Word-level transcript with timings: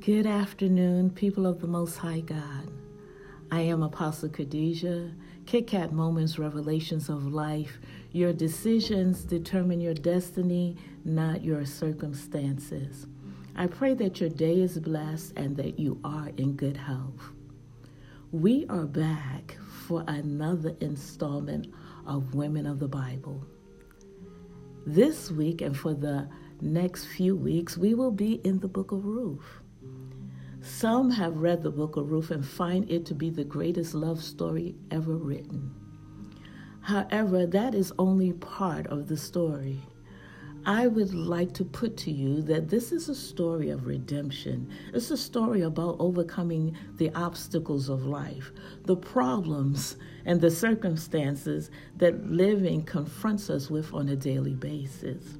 Good 0.00 0.26
afternoon, 0.26 1.10
people 1.10 1.46
of 1.46 1.60
the 1.60 1.66
Most 1.66 1.98
High 1.98 2.20
God. 2.20 2.72
I 3.52 3.60
am 3.60 3.82
Apostle 3.82 4.30
Khadijah. 4.30 5.12
Kit 5.44 5.66
Kat 5.66 5.92
Moments, 5.92 6.38
Revelations 6.38 7.10
of 7.10 7.26
Life. 7.26 7.78
Your 8.10 8.32
decisions 8.32 9.24
determine 9.24 9.82
your 9.82 9.92
destiny, 9.94 10.78
not 11.04 11.44
your 11.44 11.66
circumstances. 11.66 13.06
I 13.54 13.66
pray 13.66 13.92
that 13.94 14.20
your 14.20 14.30
day 14.30 14.62
is 14.62 14.78
blessed 14.78 15.34
and 15.36 15.54
that 15.58 15.78
you 15.78 16.00
are 16.02 16.30
in 16.38 16.54
good 16.56 16.78
health. 16.78 17.32
We 18.32 18.66
are 18.70 18.86
back 18.86 19.58
for 19.86 20.02
another 20.08 20.74
installment 20.80 21.72
of 22.06 22.34
Women 22.34 22.66
of 22.66 22.80
the 22.80 22.88
Bible. 22.88 23.46
This 24.86 25.30
week 25.30 25.60
and 25.60 25.76
for 25.76 25.92
the 25.92 26.26
next 26.62 27.04
few 27.04 27.36
weeks, 27.36 27.76
we 27.76 27.94
will 27.94 28.10
be 28.10 28.40
in 28.44 28.58
the 28.60 28.68
book 28.68 28.90
of 28.90 29.04
Ruth. 29.04 29.60
Some 30.64 31.10
have 31.10 31.42
read 31.42 31.62
the 31.62 31.70
book 31.70 31.96
of 31.96 32.10
Ruth 32.10 32.30
and 32.30 32.44
find 32.44 32.90
it 32.90 33.04
to 33.06 33.14
be 33.14 33.28
the 33.28 33.44
greatest 33.44 33.94
love 33.94 34.24
story 34.24 34.74
ever 34.90 35.14
written. 35.14 35.74
However, 36.80 37.46
that 37.46 37.74
is 37.74 37.92
only 37.98 38.32
part 38.32 38.86
of 38.86 39.06
the 39.06 39.18
story. 39.18 39.82
I 40.64 40.86
would 40.86 41.12
like 41.12 41.52
to 41.54 41.66
put 41.66 41.98
to 41.98 42.10
you 42.10 42.40
that 42.42 42.70
this 42.70 42.92
is 42.92 43.10
a 43.10 43.14
story 43.14 43.68
of 43.68 43.86
redemption. 43.86 44.70
It's 44.94 45.10
a 45.10 45.18
story 45.18 45.60
about 45.60 45.96
overcoming 45.98 46.74
the 46.96 47.10
obstacles 47.14 47.90
of 47.90 48.06
life, 48.06 48.50
the 48.86 48.96
problems 48.96 49.98
and 50.24 50.40
the 50.40 50.50
circumstances 50.50 51.70
that 51.98 52.30
living 52.30 52.84
confronts 52.84 53.50
us 53.50 53.68
with 53.68 53.92
on 53.92 54.08
a 54.08 54.16
daily 54.16 54.54
basis. 54.54 55.36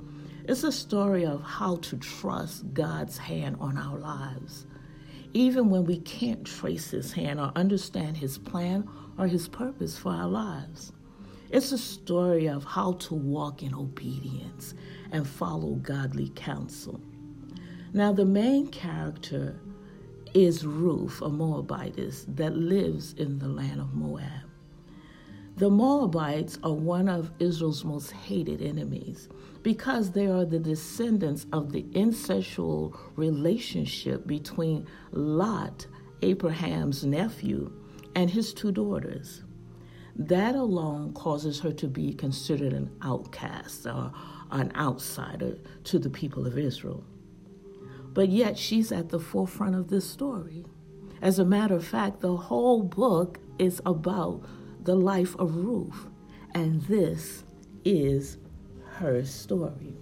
It's 0.46 0.64
a 0.64 0.72
story 0.72 1.24
of 1.24 1.40
how 1.40 1.76
to 1.76 1.96
trust 1.96 2.74
God's 2.74 3.16
hand 3.16 3.56
on 3.58 3.78
our 3.78 3.98
lives 3.98 4.66
even 5.34 5.68
when 5.68 5.84
we 5.84 5.98
can't 5.98 6.46
trace 6.46 6.90
his 6.90 7.12
hand 7.12 7.40
or 7.40 7.52
understand 7.56 8.16
his 8.16 8.38
plan 8.38 8.88
or 9.18 9.26
his 9.26 9.48
purpose 9.48 9.98
for 9.98 10.10
our 10.10 10.28
lives. 10.28 10.92
It's 11.50 11.72
a 11.72 11.78
story 11.78 12.46
of 12.46 12.64
how 12.64 12.92
to 12.92 13.14
walk 13.14 13.62
in 13.62 13.74
obedience 13.74 14.74
and 15.12 15.26
follow 15.26 15.74
godly 15.74 16.30
counsel. 16.34 17.00
Now, 17.92 18.12
the 18.12 18.24
main 18.24 18.68
character 18.68 19.60
is 20.34 20.66
Ruth, 20.66 21.20
a 21.20 21.28
Moabitess 21.28 22.24
that 22.28 22.56
lives 22.56 23.12
in 23.14 23.38
the 23.38 23.48
land 23.48 23.80
of 23.80 23.94
Moab. 23.94 24.43
The 25.56 25.70
Moabites 25.70 26.58
are 26.64 26.72
one 26.72 27.08
of 27.08 27.30
Israel's 27.38 27.84
most 27.84 28.10
hated 28.10 28.60
enemies 28.60 29.28
because 29.62 30.10
they 30.10 30.26
are 30.26 30.44
the 30.44 30.58
descendants 30.58 31.46
of 31.52 31.70
the 31.70 31.84
incestual 31.92 32.98
relationship 33.14 34.26
between 34.26 34.88
Lot, 35.12 35.86
Abraham's 36.22 37.04
nephew, 37.04 37.72
and 38.16 38.30
his 38.30 38.52
two 38.52 38.72
daughters. 38.72 39.44
That 40.16 40.56
alone 40.56 41.12
causes 41.12 41.60
her 41.60 41.72
to 41.74 41.86
be 41.86 42.14
considered 42.14 42.72
an 42.72 42.90
outcast 43.02 43.86
or 43.86 44.12
an 44.50 44.72
outsider 44.74 45.58
to 45.84 46.00
the 46.00 46.10
people 46.10 46.48
of 46.48 46.58
Israel. 46.58 47.04
But 48.12 48.28
yet 48.28 48.58
she's 48.58 48.90
at 48.90 49.10
the 49.10 49.20
forefront 49.20 49.76
of 49.76 49.88
this 49.88 50.08
story. 50.08 50.64
As 51.22 51.38
a 51.38 51.44
matter 51.44 51.76
of 51.76 51.86
fact, 51.86 52.20
the 52.20 52.36
whole 52.36 52.82
book 52.82 53.38
is 53.58 53.80
about 53.86 54.44
the 54.84 54.94
life 54.94 55.34
of 55.36 55.56
Ruth, 55.56 56.08
and 56.54 56.80
this 56.82 57.44
is 57.84 58.38
her 58.96 59.24
story. 59.24 59.94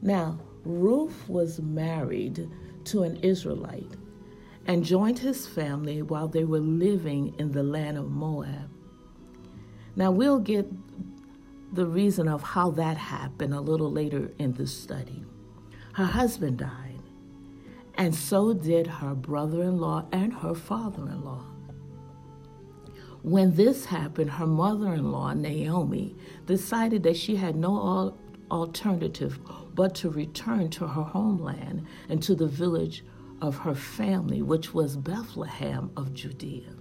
Now, 0.00 0.38
Ruth 0.64 1.28
was 1.28 1.60
married 1.60 2.48
to 2.84 3.02
an 3.02 3.16
Israelite 3.16 3.96
and 4.66 4.84
joined 4.84 5.18
his 5.18 5.46
family 5.46 6.02
while 6.02 6.28
they 6.28 6.44
were 6.44 6.60
living 6.60 7.34
in 7.38 7.52
the 7.52 7.62
land 7.62 7.98
of 7.98 8.10
Moab. 8.10 8.70
Now, 9.96 10.10
we'll 10.10 10.38
get 10.38 10.66
the 11.72 11.86
reason 11.86 12.28
of 12.28 12.42
how 12.42 12.70
that 12.72 12.96
happened 12.96 13.52
a 13.52 13.60
little 13.60 13.90
later 13.90 14.30
in 14.38 14.52
the 14.52 14.66
study. 14.66 15.24
Her 15.94 16.04
husband 16.04 16.58
died, 16.58 17.02
and 17.94 18.14
so 18.14 18.52
did 18.54 18.86
her 18.86 19.14
brother 19.14 19.62
in 19.62 19.78
law 19.78 20.06
and 20.12 20.32
her 20.32 20.54
father 20.54 21.02
in 21.02 21.24
law. 21.24 21.44
When 23.22 23.56
this 23.56 23.86
happened, 23.86 24.30
her 24.30 24.46
mother 24.46 24.94
in 24.94 25.10
law, 25.10 25.32
Naomi, 25.32 26.16
decided 26.46 27.02
that 27.02 27.16
she 27.16 27.36
had 27.36 27.56
no 27.56 28.14
alternative 28.50 29.38
but 29.74 29.94
to 29.96 30.10
return 30.10 30.70
to 30.70 30.86
her 30.86 31.02
homeland 31.02 31.86
and 32.08 32.22
to 32.22 32.34
the 32.34 32.46
village 32.46 33.04
of 33.42 33.58
her 33.58 33.74
family, 33.74 34.42
which 34.42 34.72
was 34.72 34.96
Bethlehem 34.96 35.90
of 35.96 36.14
Judea. 36.14 36.74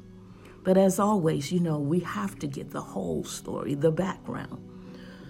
But 0.63 0.77
as 0.77 0.99
always, 0.99 1.51
you 1.51 1.59
know, 1.59 1.79
we 1.79 1.99
have 2.01 2.37
to 2.39 2.47
get 2.47 2.71
the 2.71 2.81
whole 2.81 3.23
story, 3.23 3.73
the 3.73 3.91
background. 3.91 4.63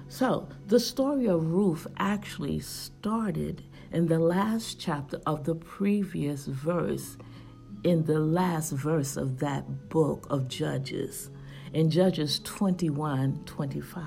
So, 0.09 0.47
the 0.67 0.79
story 0.79 1.27
of 1.27 1.51
Ruth 1.51 1.85
actually 1.97 2.59
started 2.59 3.63
in 3.91 4.07
the 4.07 4.19
last 4.19 4.79
chapter 4.79 5.19
of 5.25 5.43
the 5.43 5.55
previous 5.55 6.45
verse 6.45 7.17
in 7.87 8.03
the 8.03 8.19
last 8.19 8.73
verse 8.73 9.15
of 9.15 9.39
that 9.39 9.87
book 9.87 10.27
of 10.29 10.49
Judges, 10.49 11.29
in 11.71 11.89
Judges 11.89 12.41
21 12.43 13.43
25. 13.45 14.03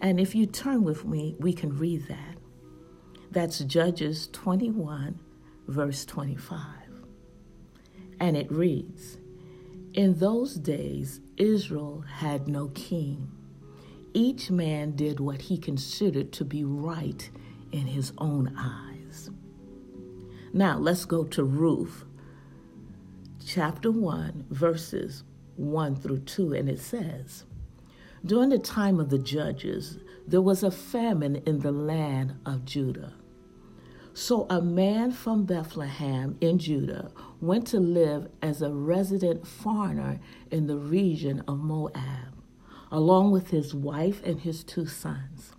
And 0.00 0.18
if 0.18 0.34
you 0.34 0.44
turn 0.44 0.82
with 0.82 1.04
me, 1.04 1.36
we 1.38 1.52
can 1.52 1.78
read 1.78 2.08
that. 2.08 2.34
That's 3.30 3.60
Judges 3.60 4.28
21, 4.32 5.20
verse 5.68 6.04
25. 6.04 6.58
And 8.18 8.36
it 8.36 8.50
reads 8.50 9.18
In 9.94 10.18
those 10.18 10.56
days, 10.56 11.20
Israel 11.36 12.04
had 12.12 12.48
no 12.48 12.70
king. 12.70 13.30
Each 14.14 14.50
man 14.50 14.96
did 14.96 15.20
what 15.20 15.42
he 15.42 15.58
considered 15.58 16.32
to 16.32 16.44
be 16.44 16.64
right 16.64 17.30
in 17.70 17.86
his 17.86 18.12
own 18.18 18.52
eyes. 18.58 19.30
Now, 20.52 20.76
let's 20.76 21.04
go 21.04 21.22
to 21.22 21.44
Ruth 21.44 22.04
chapter 23.48 23.90
1, 23.90 24.44
verses 24.50 25.24
1 25.56 25.96
through 25.96 26.18
2, 26.18 26.52
and 26.52 26.68
it 26.68 26.78
says, 26.78 27.44
During 28.22 28.50
the 28.50 28.58
time 28.58 29.00
of 29.00 29.08
the 29.08 29.18
judges, 29.18 29.96
there 30.26 30.42
was 30.42 30.62
a 30.62 30.70
famine 30.70 31.36
in 31.46 31.60
the 31.60 31.72
land 31.72 32.34
of 32.44 32.66
Judah. 32.66 33.14
So 34.12 34.46
a 34.50 34.60
man 34.60 35.12
from 35.12 35.46
Bethlehem 35.46 36.36
in 36.42 36.58
Judah 36.58 37.10
went 37.40 37.66
to 37.68 37.80
live 37.80 38.28
as 38.42 38.60
a 38.60 38.70
resident 38.70 39.46
foreigner 39.46 40.20
in 40.50 40.66
the 40.66 40.76
region 40.76 41.42
of 41.48 41.58
Moab, 41.58 42.34
along 42.92 43.30
with 43.30 43.48
his 43.48 43.74
wife 43.74 44.22
and 44.26 44.40
his 44.40 44.62
two 44.62 44.84
sons. 44.84 45.52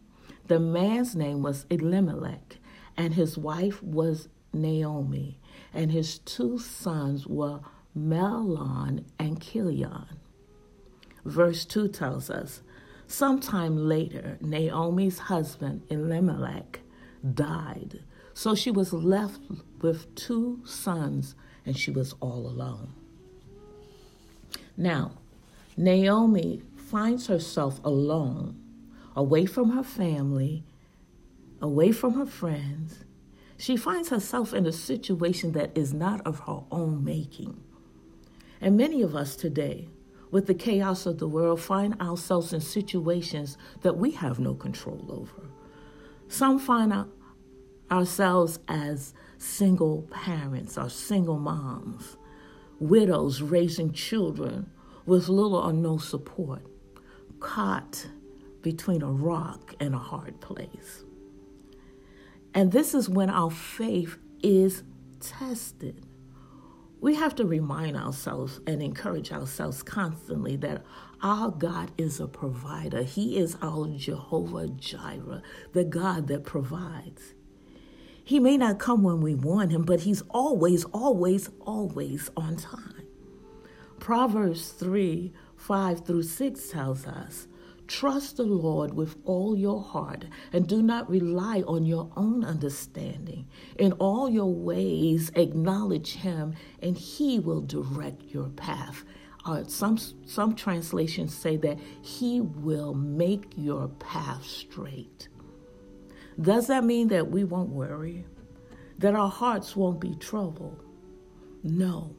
The 0.45 0.59
man's 0.59 1.15
name 1.15 1.41
was 1.41 1.65
Elimelech, 1.71 2.57
and 2.95 3.15
his 3.15 3.35
wife 3.35 3.81
was 3.81 4.29
Naomi, 4.53 5.39
and 5.73 5.91
his 5.91 6.19
two 6.19 6.59
sons 6.59 7.25
were 7.25 7.61
Mahlon 7.97 9.03
and 9.17 9.41
Chilion. 9.41 10.05
Verse 11.25 11.65
2 11.65 11.87
tells 11.89 12.29
us 12.29 12.61
Sometime 13.07 13.75
later, 13.75 14.37
Naomi's 14.39 15.17
husband, 15.17 15.81
Elimelech, 15.89 16.79
died. 17.33 18.01
So 18.33 18.53
she 18.53 18.69
was 18.69 18.93
left 18.93 19.41
with 19.81 20.13
two 20.15 20.61
sons 20.63 21.35
and 21.65 21.77
she 21.77 21.91
was 21.91 22.13
all 22.19 22.47
alone. 22.47 22.93
Now, 24.77 25.11
Naomi 25.75 26.61
finds 26.75 27.27
herself 27.27 27.83
alone, 27.83 28.61
away 29.15 29.45
from 29.45 29.71
her 29.71 29.83
family, 29.83 30.63
away 31.61 31.91
from 31.91 32.13
her 32.13 32.25
friends. 32.25 33.03
She 33.57 33.75
finds 33.75 34.09
herself 34.09 34.53
in 34.53 34.65
a 34.65 34.71
situation 34.71 35.51
that 35.53 35.77
is 35.77 35.93
not 35.93 36.21
of 36.25 36.39
her 36.41 36.61
own 36.71 37.03
making. 37.03 37.61
And 38.61 38.77
many 38.77 39.01
of 39.01 39.15
us 39.15 39.35
today, 39.35 39.89
with 40.31 40.47
the 40.47 40.53
chaos 40.53 41.05
of 41.05 41.17
the 41.17 41.27
world, 41.27 41.61
find 41.61 41.99
ourselves 42.01 42.53
in 42.53 42.61
situations 42.61 43.57
that 43.81 43.97
we 43.97 44.11
have 44.11 44.39
no 44.39 44.53
control 44.53 45.05
over. 45.09 45.49
Some 46.27 46.59
find 46.59 46.93
out 46.93 47.09
ourselves 47.89 48.59
as 48.67 49.13
single 49.37 50.03
parents 50.11 50.77
or 50.77 50.89
single 50.89 51.39
moms, 51.39 52.17
widows 52.79 53.41
raising 53.41 53.91
children 53.93 54.69
with 55.05 55.29
little 55.29 55.55
or 55.55 55.73
no 55.73 55.97
support, 55.97 56.61
caught 57.39 58.07
between 58.61 59.01
a 59.01 59.11
rock 59.11 59.73
and 59.79 59.95
a 59.95 59.99
hard 59.99 60.39
place. 60.41 61.03
And 62.53 62.71
this 62.71 62.93
is 62.93 63.09
when 63.09 63.29
our 63.29 63.49
faith 63.49 64.17
is 64.43 64.83
tested 65.19 66.05
we 67.01 67.15
have 67.15 67.35
to 67.35 67.45
remind 67.45 67.95
ourselves 67.95 68.59
and 68.67 68.81
encourage 68.81 69.31
ourselves 69.31 69.81
constantly 69.83 70.55
that 70.57 70.83
our 71.21 71.49
God 71.49 71.91
is 71.97 72.19
a 72.19 72.27
provider. 72.27 73.03
He 73.03 73.37
is 73.37 73.57
our 73.61 73.87
Jehovah 73.87 74.67
Jireh, 74.67 75.41
the 75.73 75.85
God 75.85 76.27
that 76.27 76.43
provides. 76.43 77.33
He 78.23 78.39
may 78.39 78.57
not 78.57 78.79
come 78.79 79.03
when 79.03 79.21
we 79.21 79.33
want 79.33 79.71
him, 79.71 79.83
but 79.83 80.01
he's 80.01 80.21
always, 80.29 80.85
always, 80.85 81.49
always 81.61 82.29
on 82.37 82.57
time. 82.57 83.07
Proverbs 83.99 84.69
3 84.69 85.33
5 85.57 86.05
through 86.05 86.23
6 86.23 86.69
tells 86.69 87.05
us 87.05 87.47
Trust 87.89 88.37
the 88.37 88.43
Lord 88.43 88.93
with 88.93 89.15
all 89.25 89.57
your 89.57 89.81
heart 89.81 90.25
and 90.53 90.67
do 90.67 90.83
not 90.83 91.09
rely 91.09 91.63
on 91.65 91.85
your 91.85 92.11
own 92.15 92.45
understanding. 92.45 93.47
In 93.79 93.93
all 93.93 94.29
your 94.29 94.53
ways, 94.53 95.31
acknowledge 95.33 96.13
Him, 96.13 96.53
and 96.83 96.95
He 96.95 97.39
will 97.39 97.61
direct 97.61 98.21
your 98.25 98.49
path. 98.49 99.03
Uh, 99.43 99.63
some, 99.63 99.97
some 100.27 100.53
translations 100.53 101.33
say 101.33 101.57
that 101.57 101.79
He 102.03 102.41
will 102.41 102.93
make 102.93 103.53
your 103.57 103.87
path 103.87 104.45
straight. 104.45 105.27
Does 106.39 106.67
that 106.67 106.83
mean 106.83 107.07
that 107.07 107.31
we 107.31 107.43
won't 107.43 107.69
worry? 107.69 108.23
That 108.99 109.15
our 109.15 109.31
hearts 109.31 109.75
won't 109.75 109.99
be 109.99 110.13
troubled? 110.13 110.83
No. 111.63 112.15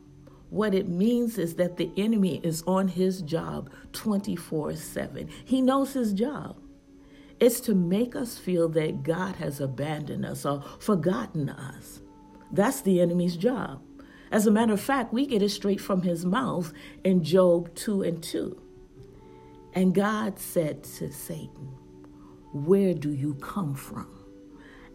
What 0.51 0.75
it 0.75 0.89
means 0.89 1.39
is 1.39 1.55
that 1.55 1.77
the 1.77 1.91
enemy 1.97 2.41
is 2.43 2.63
on 2.67 2.89
his 2.89 3.23
job 3.23 3.71
24 3.93 4.75
7. 4.75 5.29
He 5.45 5.63
knows 5.63 5.93
his 5.93 6.13
job. 6.13 6.57
It's 7.39 7.61
to 7.61 7.75
make 7.75 8.15
us 8.15 8.37
feel 8.37 8.69
that 8.71 9.03
God 9.03 9.37
has 9.37 9.61
abandoned 9.61 10.27
us 10.27 10.45
or 10.45 10.63
forgotten 10.79 11.49
us. 11.49 12.01
That's 12.53 12.83
the 12.83 13.01
enemy's 13.01 13.37
job. 13.37 13.81
As 14.31 14.47
a 14.47 14.51
matter 14.51 14.73
of 14.73 14.81
fact, 14.81 15.13
we 15.13 15.27
get 15.27 15.43
it 15.43 15.49
straight 15.49 15.81
from 15.81 16.03
his 16.03 16.27
mouth 16.27 16.73
in 17.03 17.25
Job 17.25 17.75
2 17.75 18.03
and 18.03 18.23
2. 18.23 18.61
And 19.73 19.95
God 19.95 20.39
said 20.39 20.85
to 20.85 21.11
Satan, 21.13 21.75
Where 22.53 22.95
do 22.95 23.11
you 23.11 23.35
come 23.35 23.75
from? 23.75 24.09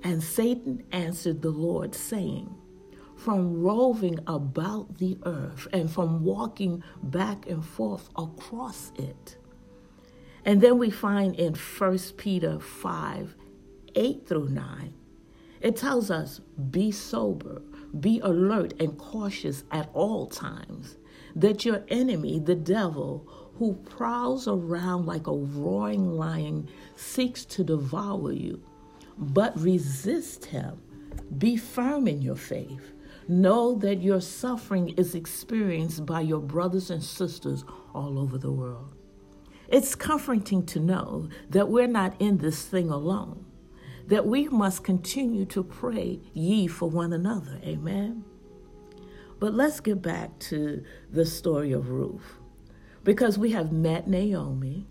And 0.04 0.22
Satan 0.22 0.84
answered 0.92 1.42
the 1.42 1.50
Lord, 1.50 1.96
saying, 1.96 2.54
from 3.26 3.60
roving 3.60 4.20
about 4.28 5.00
the 5.00 5.18
earth 5.26 5.68
and 5.74 5.90
from 5.90 6.24
walking 6.24 6.84
back 7.02 7.50
and 7.50 7.66
forth 7.66 8.08
across 8.16 8.92
it. 9.00 9.38
And 10.46 10.62
then 10.62 10.78
we 10.78 10.92
find 10.92 11.34
in 11.34 11.56
1 11.56 12.00
Peter 12.18 12.60
5 12.60 13.36
8 13.96 14.28
through 14.28 14.50
9, 14.50 14.94
it 15.60 15.76
tells 15.76 16.12
us 16.12 16.40
be 16.70 16.92
sober, 16.92 17.64
be 18.00 18.20
alert 18.20 18.80
and 18.80 18.96
cautious 19.00 19.64
at 19.72 19.90
all 19.94 20.28
times, 20.28 20.98
that 21.36 21.66
your 21.66 21.84
enemy, 21.88 22.38
the 22.38 22.54
devil, 22.54 23.28
who 23.58 23.74
prowls 23.74 24.48
around 24.48 25.08
like 25.08 25.26
a 25.26 25.34
roaring 25.34 26.12
lion, 26.12 26.70
seeks 26.96 27.44
to 27.46 27.64
devour 27.64 28.32
you. 28.32 28.62
But 29.18 29.60
resist 29.60 30.46
him. 30.46 30.80
Be 31.40 31.58
firm 31.58 32.08
in 32.08 32.22
your 32.22 32.36
faith 32.36 32.92
Know 33.28 33.74
that 33.80 34.04
your 34.04 34.22
suffering 34.22 34.90
is 34.98 35.16
experienced 35.16 36.06
by 36.06 36.22
your 36.22 36.42
brothers 36.42 36.92
and 36.92 37.04
sisters 37.04 37.66
all 37.94 38.20
over 38.20 38.38
the 38.38 38.52
world. 38.52 38.94
It's 39.68 39.96
comforting 39.96 40.64
to 40.68 40.80
know 40.80 41.30
that 41.50 41.70
we're 41.70 41.88
not 41.88 42.16
in 42.20 42.38
this 42.38 42.64
thing 42.66 42.92
alone, 42.92 43.46
that 44.08 44.28
we 44.28 44.48
must 44.50 44.84
continue 44.84 45.46
to 45.46 45.64
pray 45.64 46.20
ye 46.34 46.68
for 46.68 46.88
one 46.88 47.14
another. 47.14 47.60
Amen. 47.64 48.24
But 49.40 49.56
let's 49.56 49.80
get 49.80 50.04
back 50.04 50.38
to 50.40 50.84
the 51.12 51.26
story 51.26 51.72
of 51.72 51.90
Ruth 51.90 52.40
because 53.04 53.40
we 53.40 53.52
have 53.52 53.72
met 53.72 54.08
Naomi, 54.08 54.86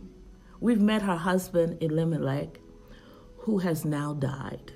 we've 0.60 0.80
met 0.80 1.02
her 1.02 1.16
husband 1.16 1.78
Elimelech, 1.80 2.58
who 3.38 3.58
has 3.58 3.84
now 3.84 4.12
died 4.12 4.72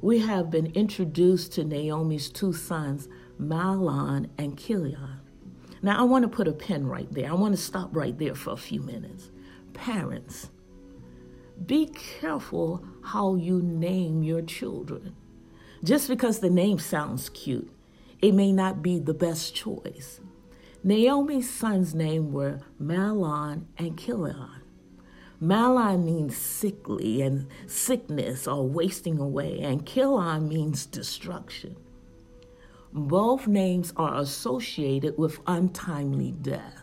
we 0.00 0.20
have 0.20 0.50
been 0.50 0.66
introduced 0.74 1.52
to 1.52 1.64
Naomi's 1.64 2.30
two 2.30 2.52
sons, 2.52 3.08
Mahlon 3.40 4.28
and 4.38 4.58
Chilion. 4.58 5.20
Now, 5.82 6.00
I 6.00 6.02
want 6.02 6.22
to 6.22 6.28
put 6.28 6.48
a 6.48 6.52
pin 6.52 6.86
right 6.86 7.10
there. 7.12 7.30
I 7.30 7.34
want 7.34 7.54
to 7.54 7.62
stop 7.62 7.94
right 7.94 8.16
there 8.18 8.34
for 8.34 8.50
a 8.50 8.56
few 8.56 8.80
minutes. 8.80 9.30
Parents, 9.74 10.50
be 11.64 11.86
careful 11.86 12.84
how 13.02 13.36
you 13.36 13.62
name 13.62 14.22
your 14.22 14.42
children. 14.42 15.14
Just 15.84 16.08
because 16.08 16.40
the 16.40 16.50
name 16.50 16.78
sounds 16.78 17.28
cute, 17.28 17.70
it 18.20 18.34
may 18.34 18.52
not 18.52 18.82
be 18.82 18.98
the 18.98 19.14
best 19.14 19.54
choice. 19.54 20.20
Naomi's 20.82 21.48
sons' 21.50 21.94
name 21.94 22.32
were 22.32 22.60
Mahlon 22.80 23.66
and 23.76 23.98
Chilion. 23.98 24.57
Mahlon 25.40 26.04
means 26.04 26.36
sickly 26.36 27.22
and 27.22 27.46
sickness 27.66 28.48
or 28.48 28.66
wasting 28.66 29.20
away, 29.20 29.60
and 29.60 29.86
Chilion 29.86 30.48
means 30.48 30.84
destruction. 30.84 31.76
Both 32.92 33.46
names 33.46 33.92
are 33.96 34.18
associated 34.18 35.16
with 35.16 35.38
untimely 35.46 36.32
death. 36.32 36.82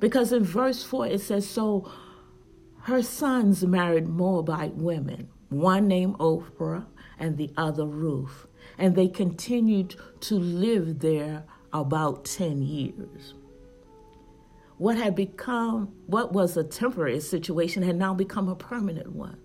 Because 0.00 0.32
in 0.32 0.42
verse 0.42 0.82
4 0.82 1.06
it 1.06 1.20
says, 1.20 1.48
So 1.48 1.88
her 2.82 3.02
sons 3.02 3.64
married 3.64 4.08
Moabite 4.08 4.74
women, 4.74 5.28
one 5.48 5.86
named 5.86 6.16
Orpah 6.18 6.82
and 7.16 7.36
the 7.36 7.52
other 7.56 7.86
Ruth, 7.86 8.48
and 8.76 8.96
they 8.96 9.06
continued 9.06 9.94
to 10.22 10.34
live 10.34 10.98
there 10.98 11.44
about 11.72 12.24
10 12.24 12.62
years 12.62 13.34
what 14.82 14.96
had 14.96 15.14
become, 15.14 15.94
what 16.06 16.32
was 16.32 16.56
a 16.56 16.64
temporary 16.64 17.20
situation, 17.20 17.84
had 17.84 17.94
now 17.94 18.12
become 18.12 18.48
a 18.48 18.56
permanent 18.56 19.12
one. 19.12 19.38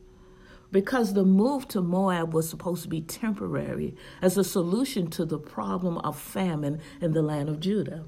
Because 0.71 1.13
the 1.13 1.23
move 1.23 1.67
to 1.67 1.79
Moab 1.79 2.33
was 2.33 2.49
supposed 2.49 2.81
to 2.81 2.89
be 2.89 3.01
temporary 3.01 3.95
as 4.19 4.35
a 4.35 4.43
solution 4.43 5.11
to 5.11 5.25
the 5.25 5.37
problem 5.37 5.99
of 5.99 6.19
famine 6.19 6.81
in 7.01 7.13
the 7.13 7.21
land 7.21 7.49
of 7.49 7.59
Judah. 7.59 8.05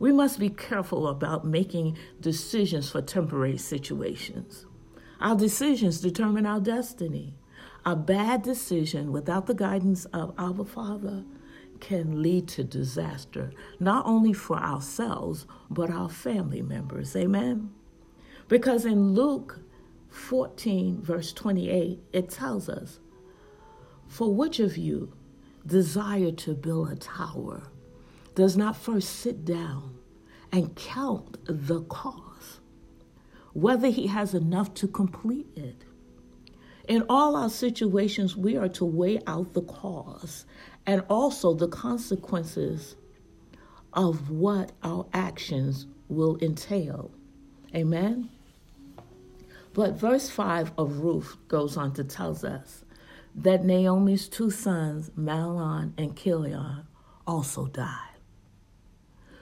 We 0.00 0.10
must 0.10 0.40
be 0.40 0.48
careful 0.48 1.06
about 1.06 1.46
making 1.46 1.96
decisions 2.20 2.90
for 2.90 3.02
temporary 3.02 3.56
situations. 3.56 4.66
Our 5.20 5.36
decisions 5.36 6.00
determine 6.00 6.44
our 6.44 6.58
destiny. 6.58 7.36
A 7.84 7.94
bad 7.94 8.42
decision 8.42 9.12
without 9.12 9.46
the 9.46 9.54
guidance 9.54 10.06
of 10.06 10.34
our 10.36 10.64
Father 10.64 11.22
can 11.80 12.22
lead 12.22 12.48
to 12.48 12.64
disaster, 12.64 13.52
not 13.80 14.06
only 14.06 14.32
for 14.32 14.56
ourselves, 14.56 15.46
but 15.70 15.90
our 15.90 16.08
family 16.08 16.62
members. 16.62 17.14
Amen? 17.16 17.70
Because 18.48 18.84
in 18.84 19.14
Luke 19.14 19.60
14, 20.10 21.02
verse 21.02 21.32
28, 21.32 22.00
it 22.12 22.30
tells 22.30 22.68
us, 22.68 23.00
For 24.08 24.32
which 24.32 24.60
of 24.60 24.76
you 24.76 25.12
desire 25.66 26.30
to 26.30 26.54
build 26.54 26.90
a 26.90 26.96
tower 26.96 27.64
does 28.34 28.56
not 28.56 28.76
first 28.76 29.08
sit 29.08 29.44
down 29.44 29.96
and 30.52 30.76
count 30.76 31.38
the 31.46 31.82
cost, 31.82 32.60
whether 33.52 33.88
he 33.88 34.06
has 34.06 34.34
enough 34.34 34.74
to 34.74 34.86
complete 34.86 35.48
it? 35.56 35.85
In 36.88 37.04
all 37.08 37.34
our 37.34 37.50
situations, 37.50 38.36
we 38.36 38.56
are 38.56 38.68
to 38.68 38.84
weigh 38.84 39.20
out 39.26 39.54
the 39.54 39.62
cause 39.62 40.46
and 40.86 41.02
also 41.08 41.52
the 41.52 41.66
consequences 41.68 42.94
of 43.92 44.30
what 44.30 44.72
our 44.84 45.06
actions 45.12 45.86
will 46.08 46.38
entail. 46.40 47.10
Amen? 47.74 48.30
But 49.72 49.94
verse 49.94 50.30
5 50.30 50.72
of 50.78 51.00
Ruth 51.00 51.36
goes 51.48 51.76
on 51.76 51.92
to 51.94 52.04
tell 52.04 52.30
us 52.46 52.84
that 53.34 53.64
Naomi's 53.64 54.28
two 54.28 54.50
sons, 54.50 55.10
Mahlon 55.18 55.92
and 55.98 56.16
Chilion, 56.16 56.86
also 57.26 57.66
died. 57.66 58.16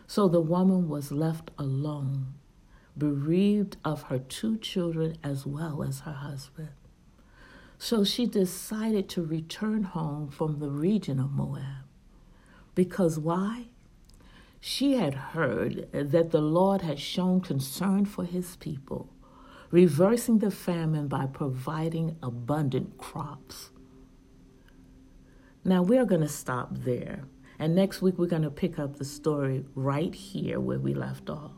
So 0.07 0.29
the 0.29 0.41
woman 0.41 0.89
was 0.89 1.13
left 1.13 1.51
alone, 1.59 2.35
bereaved 2.97 3.77
of 3.85 4.05
her 4.05 4.19
two 4.19 4.57
children 4.59 5.17
as 5.23 5.47
well 5.47 5.83
as 5.83 6.01
her 6.01 6.13
husband. 6.13 6.71
So 7.79 8.05
she 8.05 8.27
decided 8.27 9.09
to 9.11 9.23
return 9.23 9.83
home 9.83 10.29
from 10.29 10.59
the 10.59 10.71
region 10.71 11.19
of 11.19 11.33
Moab. 11.33 11.85
Because 12.75 13.19
why? 13.19 13.67
She 14.61 14.95
had 14.95 15.15
heard 15.15 15.89
that 15.93 16.31
the 16.31 16.41
Lord 16.41 16.81
had 16.81 16.99
shown 16.99 17.41
concern 17.41 18.07
for 18.07 18.25
his 18.25 18.57
people, 18.57 19.13
reversing 19.71 20.39
the 20.39 20.51
famine 20.51 21.07
by 21.07 21.27
providing 21.27 22.17
abundant 22.23 22.97
crops. 22.97 23.71
Now 25.65 25.83
we're 25.83 26.07
going 26.07 26.23
to 26.23 26.29
stop 26.29 26.71
there. 26.73 27.25
And 27.59 27.75
next 27.75 28.03
week 28.03 28.19
we're 28.19 28.27
going 28.27 28.43
to 28.43 28.51
pick 28.51 28.79
up 28.79 28.97
the 28.97 29.05
story 29.05 29.65
right 29.75 30.15
here 30.15 30.59
where 30.61 30.79
we 30.79 30.95
left 30.95 31.31
off. 31.31 31.53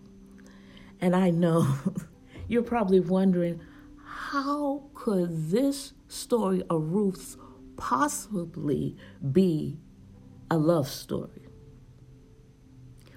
And 1.00 1.14
I 1.14 1.30
know 1.30 1.66
you're 2.48 2.62
probably 2.62 3.00
wondering 3.00 3.60
how 4.06 4.84
could 4.94 5.50
this 5.50 5.92
story 6.08 6.62
of 6.70 6.92
Ruth's 6.92 7.36
possibly 7.76 8.96
be 9.32 9.78
a 10.50 10.56
love 10.56 10.88
story? 10.88 11.48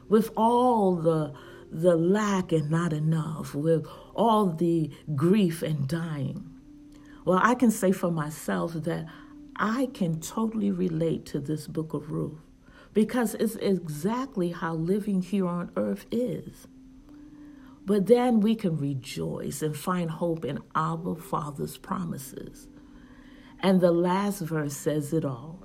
With 0.07 0.31
all 0.35 0.95
the 0.95 1.33
the 1.71 1.95
lack 1.95 2.51
and 2.51 2.71
not 2.71 2.93
enough, 2.93 3.53
with 3.53 3.85
all 4.15 4.47
the 4.47 4.89
grief 5.15 5.61
and 5.61 5.87
dying. 5.87 6.49
Well, 7.25 7.39
I 7.43 7.53
can 7.53 7.69
say 7.69 7.91
for 7.91 8.09
myself 8.09 8.73
that 8.73 9.05
I 9.55 9.89
can 9.93 10.19
totally 10.19 10.71
relate 10.71 11.27
to 11.27 11.39
this 11.39 11.67
book 11.67 11.93
of 11.93 12.09
Ruth 12.11 12.39
because 12.93 13.35
it's 13.35 13.55
exactly 13.57 14.49
how 14.49 14.73
living 14.73 15.21
here 15.21 15.47
on 15.47 15.71
earth 15.75 16.07
is. 16.09 16.67
But 17.89 18.05
then 18.05 18.39
we 18.39 18.53
can 18.53 18.77
rejoice 18.77 19.63
and 19.63 19.75
find 19.75 20.11
hope 20.11 20.45
in 20.45 20.59
our 20.75 21.15
Father's 21.15 21.79
promises. 21.79 22.67
And 23.61 23.81
the 23.81 23.91
last 23.91 24.41
verse 24.41 24.77
says 24.77 25.11
it 25.11 25.25
all. 25.25 25.63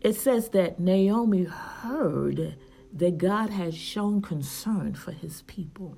It 0.00 0.16
says 0.16 0.48
that 0.48 0.80
Naomi 0.80 1.44
heard 1.44 2.56
that 2.92 3.16
God 3.16 3.50
had 3.50 3.74
shown 3.74 4.22
concern 4.22 4.94
for 4.94 5.12
his 5.12 5.42
people. 5.42 5.96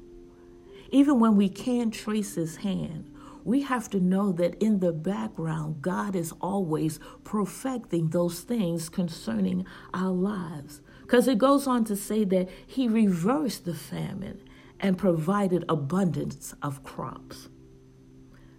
Even 0.91 1.19
when 1.19 1.35
we 1.35 1.49
can't 1.49 1.95
trace 1.95 2.35
his 2.35 2.57
hand, 2.57 3.11
we 3.43 3.63
have 3.63 3.89
to 3.89 4.01
know 4.01 4.33
that 4.33 4.55
in 4.63 4.81
the 4.81 4.93
background, 4.93 5.81
God 5.81 6.15
is 6.15 6.35
always 6.43 7.01
perfecting 7.25 8.11
those 8.11 8.41
things 8.41 8.91
concerning 8.91 9.65
our 9.95 10.13
lives. 10.13 10.83
Because 11.01 11.27
it 11.27 11.39
goes 11.39 11.67
on 11.67 11.85
to 11.87 11.97
say 11.97 12.25
that 12.25 12.51
he 12.67 12.87
reversed 12.87 13.65
the 13.65 13.73
famine 13.73 14.43
and 14.81 14.99
provided 14.99 15.65
abundance 15.69 16.55
of 16.63 16.83
crops. 16.83 17.49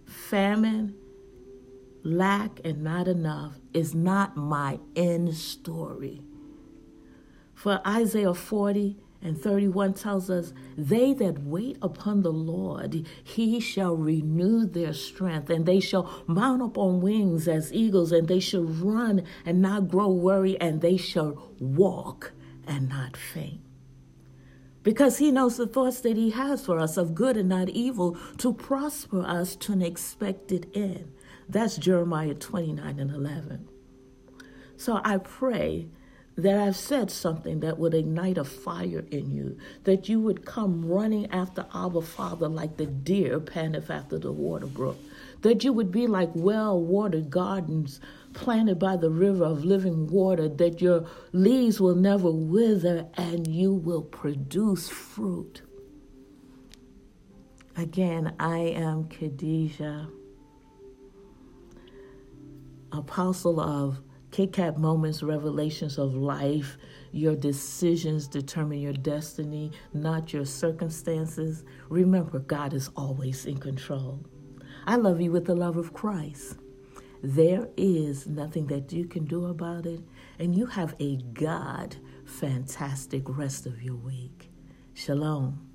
Famine, 0.04 0.94
lack, 2.02 2.60
and 2.64 2.82
not 2.82 3.08
enough 3.08 3.58
is 3.72 3.94
not 3.94 4.36
my 4.36 4.78
end 4.94 5.34
story. 5.34 6.22
For 7.54 7.80
Isaiah 7.86 8.34
40 8.34 8.96
and 9.22 9.40
31 9.40 9.94
tells 9.94 10.30
us, 10.30 10.52
They 10.76 11.12
that 11.14 11.42
wait 11.42 11.78
upon 11.80 12.22
the 12.22 12.32
Lord, 12.32 13.06
he 13.24 13.60
shall 13.60 13.96
renew 13.96 14.66
their 14.66 14.92
strength, 14.92 15.50
and 15.50 15.66
they 15.66 15.80
shall 15.80 16.24
mount 16.26 16.62
up 16.62 16.78
on 16.78 17.00
wings 17.00 17.48
as 17.48 17.72
eagles, 17.72 18.12
and 18.12 18.28
they 18.28 18.40
shall 18.40 18.64
run 18.64 19.24
and 19.44 19.60
not 19.62 19.88
grow 19.88 20.08
weary, 20.08 20.60
and 20.60 20.80
they 20.80 20.96
shall 20.96 21.50
walk 21.58 22.32
and 22.66 22.88
not 22.88 23.16
faint. 23.16 23.60
Because 24.86 25.18
he 25.18 25.32
knows 25.32 25.56
the 25.56 25.66
thoughts 25.66 25.98
that 26.02 26.16
he 26.16 26.30
has 26.30 26.64
for 26.64 26.78
us 26.78 26.96
of 26.96 27.12
good 27.12 27.36
and 27.36 27.48
not 27.48 27.68
evil 27.68 28.16
to 28.38 28.54
prosper 28.54 29.20
us 29.22 29.56
to 29.56 29.72
an 29.72 29.82
expected 29.82 30.70
end. 30.74 31.12
That's 31.48 31.76
Jeremiah 31.76 32.34
29 32.34 33.00
and 33.00 33.10
11. 33.10 33.68
So 34.76 35.00
I 35.04 35.18
pray 35.18 35.88
that 36.36 36.56
I've 36.56 36.76
said 36.76 37.10
something 37.10 37.58
that 37.60 37.80
would 37.80 37.94
ignite 37.94 38.38
a 38.38 38.44
fire 38.44 39.04
in 39.10 39.32
you, 39.32 39.58
that 39.82 40.08
you 40.08 40.20
would 40.20 40.46
come 40.46 40.86
running 40.86 41.32
after 41.32 41.66
our 41.74 42.00
Father 42.00 42.46
like 42.46 42.76
the 42.76 42.86
deer 42.86 43.40
panteth 43.40 43.90
after 43.90 44.20
the 44.20 44.30
water 44.30 44.66
brook, 44.66 44.98
that 45.42 45.64
you 45.64 45.72
would 45.72 45.90
be 45.90 46.06
like 46.06 46.30
well 46.32 46.80
watered 46.80 47.28
gardens 47.28 48.00
planted 48.36 48.78
by 48.78 48.96
the 48.96 49.10
river 49.10 49.44
of 49.44 49.64
living 49.64 50.06
water, 50.06 50.48
that 50.48 50.80
your 50.80 51.06
leaves 51.32 51.80
will 51.80 51.96
never 51.96 52.30
wither 52.30 53.08
and 53.14 53.48
you 53.48 53.74
will 53.74 54.02
produce 54.02 54.88
fruit. 54.88 55.62
Again, 57.76 58.34
I 58.38 58.58
am 58.58 59.08
Khadijah, 59.08 60.08
apostle 62.92 63.58
of 63.58 64.00
KitKat 64.30 64.76
Moments, 64.76 65.22
Revelations 65.22 65.98
of 65.98 66.14
Life. 66.14 66.76
Your 67.12 67.34
decisions 67.34 68.28
determine 68.28 68.80
your 68.80 68.92
destiny, 68.92 69.72
not 69.94 70.34
your 70.34 70.44
circumstances. 70.44 71.64
Remember, 71.88 72.38
God 72.38 72.74
is 72.74 72.90
always 72.96 73.46
in 73.46 73.56
control. 73.56 74.20
I 74.86 74.96
love 74.96 75.20
you 75.22 75.32
with 75.32 75.46
the 75.46 75.54
love 75.54 75.78
of 75.78 75.94
Christ. 75.94 76.58
There 77.22 77.68
is 77.76 78.26
nothing 78.26 78.66
that 78.66 78.92
you 78.92 79.06
can 79.06 79.24
do 79.24 79.46
about 79.46 79.86
it, 79.86 80.00
and 80.38 80.54
you 80.56 80.66
have 80.66 80.94
a 81.00 81.16
God 81.16 81.96
fantastic 82.24 83.24
rest 83.28 83.66
of 83.66 83.82
your 83.82 83.96
week. 83.96 84.50
Shalom. 84.94 85.65